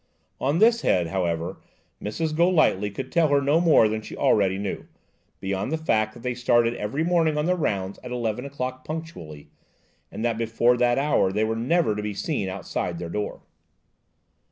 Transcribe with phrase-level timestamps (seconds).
[0.39, 1.57] On this head, however,
[2.01, 2.35] Mrs.
[2.35, 4.87] Golightly could tell her no more than she already knew,
[5.39, 9.51] beyond the fact that they started every morning on their rounds at eleven o'clock punctually,
[10.11, 13.41] and that before that hour they were never to be seen outside their door.